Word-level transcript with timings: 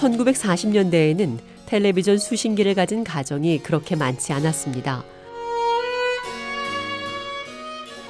(1940년대에는) 0.00 1.38
텔레비전 1.66 2.18
수신기를 2.18 2.74
가진 2.74 3.04
가정이 3.04 3.58
그렇게 3.62 3.96
많지 3.96 4.32
않았습니다. 4.32 5.04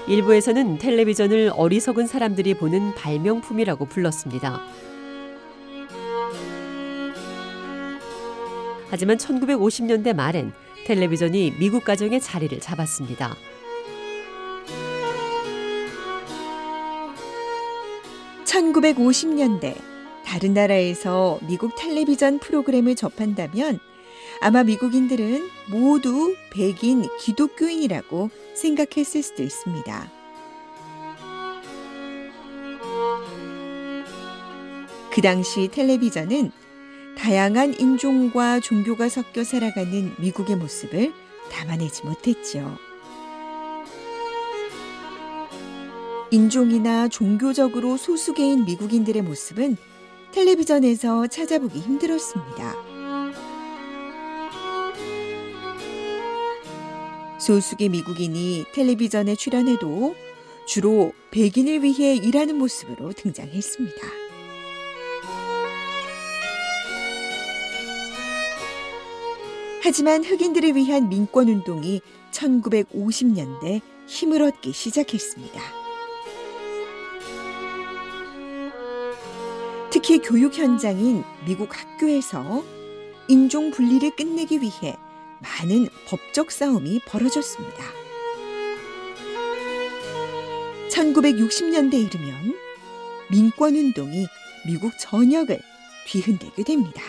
일부에서는 0.08 0.78
텔레비전을 0.78 1.52
어리석은 1.54 2.06
사람들이 2.06 2.54
보는 2.54 2.94
발명품이라고 2.94 3.84
불렀습니다. 3.86 4.60
하지만 8.88 9.18
1950년대 9.18 10.14
말엔 10.14 10.52
텔레비전이 10.86 11.54
미국 11.58 11.84
가정의 11.84 12.20
자리를 12.20 12.58
잡았습니다. 12.60 13.36
(1950년대) 18.44 19.89
다른 20.30 20.54
나라에서 20.54 21.40
미국 21.48 21.74
텔레비전 21.74 22.38
프로그램을 22.38 22.94
접한다면 22.94 23.80
아마 24.40 24.62
미국인들은 24.62 25.50
모두 25.72 26.36
백인 26.52 27.04
기독교인이라고 27.18 28.30
생각했을 28.54 29.24
수도 29.24 29.42
있습니다. 29.42 30.08
그 35.12 35.20
당시 35.20 35.66
텔레비전은 35.66 36.52
다양한 37.18 37.74
인종과 37.80 38.60
종교가 38.60 39.08
섞여 39.08 39.42
살아가는 39.42 40.14
미국의 40.20 40.54
모습을 40.54 41.12
담아내지 41.50 42.06
못했죠. 42.06 42.78
인종이나 46.30 47.08
종교적으로 47.08 47.96
소수계인 47.96 48.64
미국인들의 48.64 49.22
모습은 49.22 49.76
텔레비전에서 50.32 51.26
찾아보기 51.26 51.80
힘들었습니다. 51.80 52.74
소수의 57.38 57.88
미국인이 57.88 58.64
텔레비전에 58.72 59.34
출연해도 59.34 60.14
주로 60.66 61.12
백인을 61.30 61.82
위해 61.82 62.14
일하는 62.14 62.56
모습으로 62.56 63.12
등장했습니다. 63.12 63.96
하지만 69.82 70.22
흑인들을 70.22 70.76
위한 70.76 71.08
민권 71.08 71.48
운동이 71.48 72.00
1950년대 72.30 73.80
힘을 74.06 74.42
얻기 74.42 74.72
시작했습니다. 74.72 75.79
특히 79.90 80.20
교육 80.20 80.56
현장인 80.56 81.24
미국 81.44 81.76
학교에서 81.76 82.64
인종 83.26 83.72
분리를 83.72 84.08
끝내기 84.14 84.60
위해 84.60 84.96
많은 85.40 85.88
법적 86.06 86.52
싸움이 86.52 87.00
벌어졌습니다. 87.06 87.82
1960년대에 90.90 92.06
이르면 92.06 92.54
민권 93.30 93.74
운동이 93.74 94.26
미국 94.64 94.92
전역을 94.96 95.60
뒤흔들게 96.06 96.62
됩니다. 96.62 97.02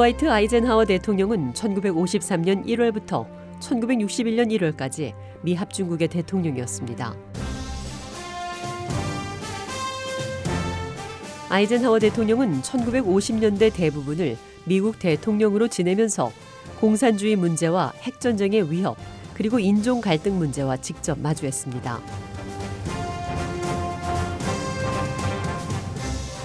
드와이트 0.00 0.30
아이젠하워 0.30 0.86
대통령은 0.86 1.52
1953년 1.52 2.64
1월부터 2.64 3.26
1961년 3.60 4.48
1월까지 4.50 5.12
미 5.42 5.54
합중국의 5.54 6.08
대통령이었습니다. 6.08 7.14
아이젠하워 11.50 11.98
대통령은 11.98 12.62
1950년대 12.62 13.74
대부분을 13.74 14.38
미국 14.64 14.98
대통령으로 14.98 15.68
지내면서 15.68 16.32
공산주의 16.80 17.36
문제와 17.36 17.92
핵전쟁의 18.00 18.72
위협, 18.72 18.96
그리고 19.34 19.58
인종 19.58 20.00
갈등 20.00 20.38
문제와 20.38 20.78
직접 20.78 21.20
마주했습니다. 21.20 22.00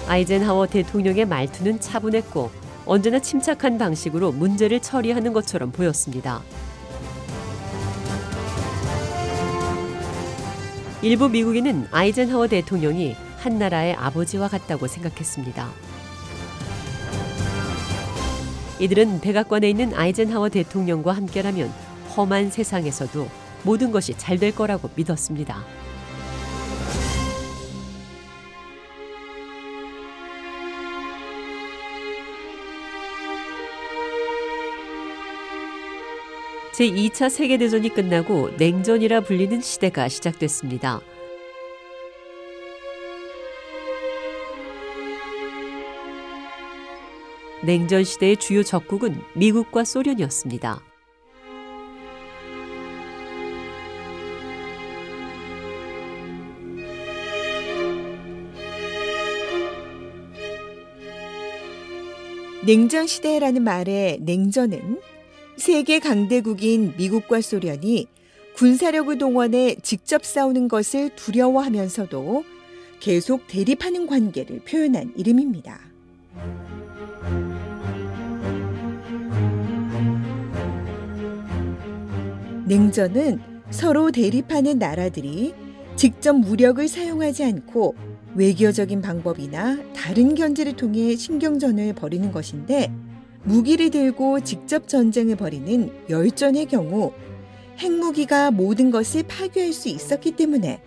아이젠하워 0.08 0.66
대통령의 0.66 1.24
말투는 1.24 1.80
차분했고 1.80 2.65
언제나 2.86 3.18
침착한 3.18 3.78
방식으로 3.78 4.30
문제를 4.32 4.80
처리하는 4.80 5.32
것처럼 5.32 5.72
보였습니다. 5.72 6.42
일부 11.02 11.28
미국인은 11.28 11.88
아이젠하워 11.90 12.46
대통령이 12.46 13.16
한 13.38 13.58
나라의 13.58 13.94
아버지와 13.94 14.48
같다고 14.48 14.86
생각했습니다. 14.86 15.68
이들은 18.78 19.20
백악관에 19.20 19.68
있는 19.68 19.92
아이젠하워 19.94 20.48
대통령과 20.48 21.12
함께라면 21.12 21.72
험한 22.16 22.50
세상에서도 22.50 23.28
모든 23.62 23.90
것이 23.90 24.16
잘 24.16 24.38
될 24.38 24.54
거라고 24.54 24.90
믿었습니다. 24.94 25.75
제2차 36.76 37.30
세계대전이 37.30 37.88
끝나고 37.88 38.50
냉전이라 38.58 39.22
불리는 39.22 39.62
시대가 39.62 40.08
시작됐습니다. 40.08 41.00
냉전 47.64 48.04
시대의 48.04 48.36
주요 48.36 48.62
적국은 48.62 49.22
미국과 49.34 49.84
소련이었습니다. 49.84 50.82
냉전 62.66 63.06
시대라는 63.06 63.62
말의 63.62 64.18
냉전은 64.20 65.15
세계 65.66 65.98
강대국인 65.98 66.94
미국과 66.96 67.40
소련이 67.40 68.06
군사력을 68.54 69.18
동원해 69.18 69.74
직접 69.82 70.24
싸우는 70.24 70.68
것을 70.68 71.10
두려워하면서도 71.16 72.44
계속 73.00 73.48
대립하는 73.48 74.06
관계를 74.06 74.60
표현한 74.60 75.14
이름입니다. 75.16 75.80
냉전은 82.66 83.40
서로 83.70 84.12
대립하는 84.12 84.78
나라들이 84.78 85.52
직접 85.96 86.34
무력을 86.34 86.86
사용하지 86.86 87.42
않고 87.42 87.96
외교적인 88.36 89.02
방법이나 89.02 89.82
다른 89.96 90.36
견제를 90.36 90.76
통해 90.76 91.16
신경전을 91.16 91.94
벌이는 91.94 92.30
것인데 92.30 92.92
무기를 93.46 93.90
들고 93.90 94.40
직접 94.40 94.88
전쟁을 94.88 95.36
벌이는 95.36 95.92
열전의 96.10 96.66
경우 96.66 97.12
핵무기가 97.78 98.50
모든 98.50 98.90
것을 98.90 99.22
파괴할 99.22 99.72
수 99.72 99.88
있었기 99.88 100.32
때문에 100.32 100.82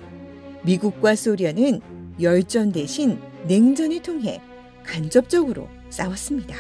미국과 0.64 1.16
소련은 1.16 1.80
열전 2.20 2.74
대신 2.74 3.18
냉전을 3.48 4.02
통해 4.02 4.42
간접적으로 4.84 5.70
싸웠습니다. 5.90 6.56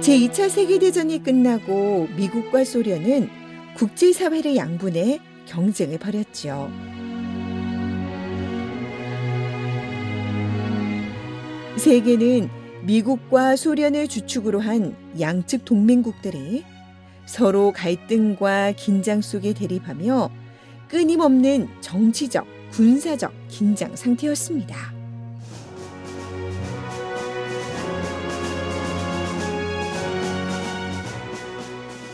제2차 0.00 0.48
세계대전이 0.48 1.22
끝나고 1.22 2.08
미국과 2.16 2.64
소련은 2.64 3.28
국제사회를 3.76 4.56
양분해 4.56 5.20
경쟁을 5.46 5.98
벌였죠. 5.98 6.70
세계는 11.76 12.48
미국과 12.84 13.56
소련을 13.56 14.08
주축으로 14.08 14.60
한 14.60 14.96
양측 15.18 15.64
동맹국들이 15.64 16.64
서로 17.26 17.72
갈등과 17.72 18.72
긴장 18.72 19.20
속에 19.20 19.52
대립하며 19.52 20.30
끊임없는 20.88 21.68
정치적, 21.80 22.46
군사적 22.72 23.32
긴장 23.48 23.96
상태였습니다. 23.96 24.92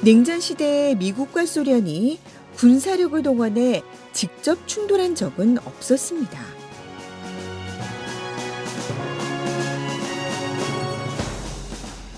냉전 0.03 0.41
시대에 0.41 0.95
미국과 0.95 1.45
소련이 1.45 2.21
군사력을 2.59 3.23
동원해 3.23 3.83
직접 4.13 4.67
충돌한 4.67 5.15
적은 5.15 5.59
없었습니다. 5.59 6.41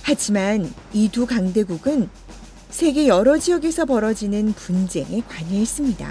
하지만 0.03 0.73
이 0.95 1.09
두 1.11 1.27
강대국은 1.27 2.09
세계 2.71 3.07
여러 3.07 3.39
지역에서 3.39 3.85
벌어지는 3.85 4.53
분쟁에 4.55 5.21
관여했습니다. 5.29 6.11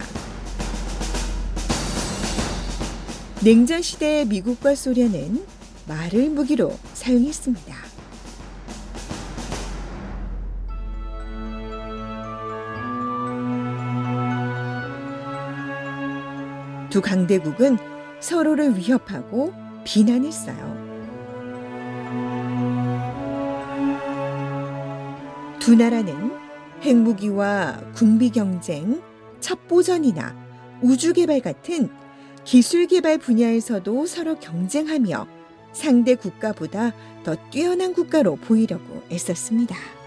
냉전 3.44 3.81
시대의 3.81 4.26
미국과 4.28 4.76
소련은 4.76 5.44
말을 5.88 6.30
무기로 6.30 6.78
사용했습니다. 6.94 7.88
두 16.89 17.01
강대국은 17.01 17.77
서로를 18.19 18.77
위협하고 18.77 19.53
비난했어요. 19.83 20.89
두 25.59 25.75
나라는 25.75 26.31
핵무기와 26.81 27.80
군비 27.94 28.31
경쟁, 28.31 29.01
첩보전이나 29.39 30.36
우주 30.81 31.13
개발 31.13 31.41
같은 31.41 31.89
기술 32.44 32.88
개발 32.88 33.18
분야에서도 33.18 34.06
서로 34.06 34.35
경쟁하며 34.39 35.27
상대 35.74 36.15
국가보다 36.15 36.94
더 37.24 37.35
뛰어난 37.51 37.94
국가로 37.94 38.38
보이려고 38.38 39.03
애썼습니다. 39.12 39.99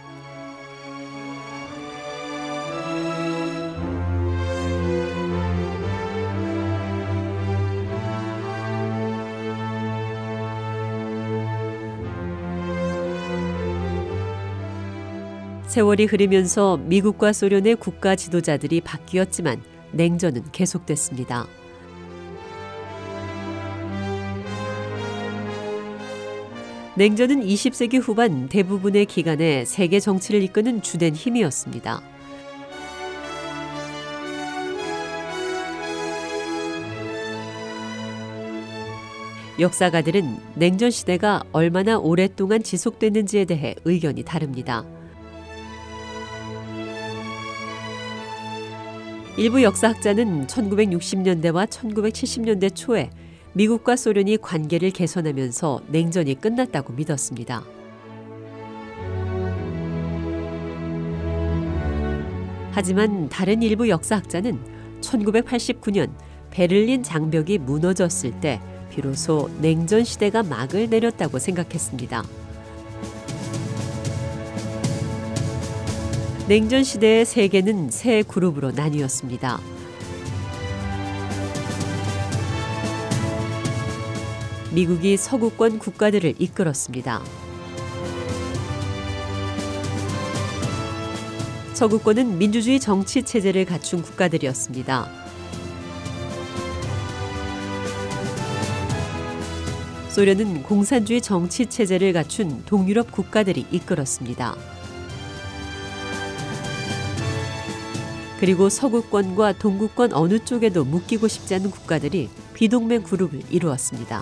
세월이 15.73 16.05
흐르면서 16.05 16.77
미국과 16.77 17.33
소련의 17.33 17.77
국가 17.77 18.15
지도자들이 18.15 18.83
바뀌었지만 18.83 19.63
냉전은 19.93 20.53
계속됐습니다. 20.53 21.47
냉전은 26.95 27.41
20세기 27.41 28.03
후반 28.03 28.51
대부분의 28.51 29.07
기간에 29.07 29.65
세계 29.65 29.99
정치를 29.99 30.43
이끄는 30.43 30.83
주된 30.83 31.15
힘이었습니다. 31.15 32.03
역사가들은 39.59 40.37
냉전 40.57 40.91
시대가 40.91 41.43
얼마나 41.53 41.97
오랫동안 41.97 42.63
지속됐는지에 42.63 43.47
대해 43.47 43.75
의견이 43.87 44.23
다릅니다. 44.23 44.85
일부 49.38 49.62
역사학자는 49.62 50.46
1960년대와 50.46 51.67
1970년대 51.67 52.75
초에 52.75 53.08
미국과 53.55 53.96
소련이 53.96 54.37
관계를 54.37 54.90
개선하면서 54.90 55.84
냉전이 55.88 56.34
끝났다고 56.34 56.93
믿었습니다. 56.93 57.64
하지만 62.73 63.31
다른 63.31 63.62
일부 63.62 63.88
역사학자는 63.88 64.58
1989년 65.00 66.11
베를린 66.50 67.02
장벽이 67.02 67.56
무너졌을 67.56 68.38
때 68.40 68.61
비로소 68.90 69.49
냉전 69.62 70.05
시대가 70.05 70.43
막을 70.43 70.90
내렸다고 70.90 71.38
생각했습니다. 71.38 72.42
냉전 76.49 76.83
시대의 76.83 77.25
세계는 77.25 77.91
세 77.91 78.25
그룹으로 78.25 78.73
나뉘었습니다. 78.73 79.61
미국이 84.75 85.17
서구권 85.17 85.79
국가들을 85.79 86.35
이끌었습니다. 86.41 87.23
서구권은 91.75 92.39
민주주의 92.39 92.81
정치 92.81 93.23
체제를 93.23 93.65
갖춘 93.65 94.03
국가들이었습니다. 94.03 95.09
소련은 100.09 100.65
공산주의 100.65 101.21
정치 101.21 101.67
체제를 101.67 102.12
갖춘 102.12 102.65
동유럽 102.67 103.12
국가들이 103.12 103.65
이끌었습니다. 103.71 104.72
그리고 108.43 108.69
서구권과 108.69 109.53
동구권 109.53 110.15
어느 110.15 110.41
쪽에도 110.41 110.85
묶이고 110.85 111.28
싶지 111.28 111.55
않은 111.55 111.71
국가들이 111.71 112.28
비동맹 112.55 113.05
그룹을 113.05 113.40
이루었습니다. 113.52 114.21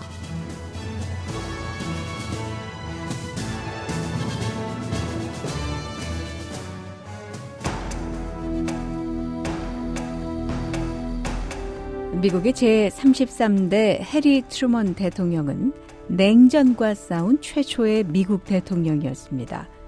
미국의 12.21 12.52
제33대 12.52 14.02
해리 14.02 14.42
트루먼 14.50 14.97
대통령은 14.97 15.73
냉전과 16.09 16.92
싸운 16.92 17.40
최초의 17.40 18.04
미국 18.04 18.44
대통령이었습니다. 18.44 19.79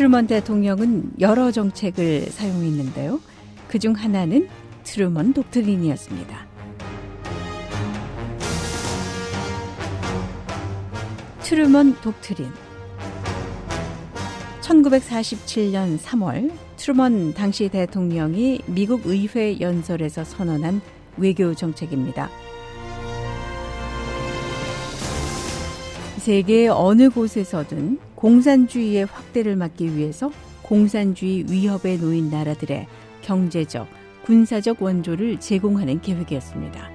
트루먼 0.00 0.28
대통령은 0.28 1.10
여러 1.20 1.50
정책을 1.50 2.22
사용했는데요. 2.30 3.20
그 3.68 3.78
중 3.78 3.92
하나는 3.92 4.48
트루먼 4.82 5.34
독트린이었습니다. 5.34 6.46
트루먼 11.42 12.00
독트린 12.00 12.48
1947년 14.62 15.98
3월 15.98 16.50
트루먼 16.78 17.34
당시 17.34 17.68
대통령이 17.68 18.62
미국 18.64 19.02
의회 19.04 19.60
연설에서 19.60 20.24
선언한 20.24 20.80
외교 21.18 21.54
정책입니다. 21.54 22.30
세계 26.16 26.68
어느 26.68 27.10
곳에서든 27.10 27.98
공산주의의 28.20 29.06
확대를 29.06 29.56
막기 29.56 29.96
위해서 29.96 30.30
공산주의 30.60 31.44
위협에 31.48 31.96
놓인 31.96 32.30
나라들의 32.30 32.86
경제적, 33.22 33.88
군사적 34.24 34.82
원조를 34.82 35.40
제공하는 35.40 36.02
계획이었습니다. 36.02 36.90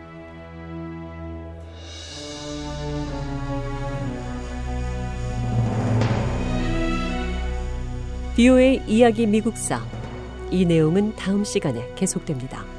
비오의 8.36 8.84
이야기 8.88 9.26
미국사. 9.26 9.82
이 10.52 10.64
내용은 10.64 11.16
다음 11.16 11.44
시간에 11.44 11.90
계속됩니다. 11.96 12.75